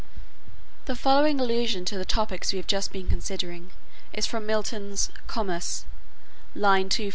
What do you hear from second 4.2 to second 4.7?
from